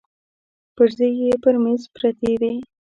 [0.75, 2.53] پرزې يې پر مېز پرتې وې.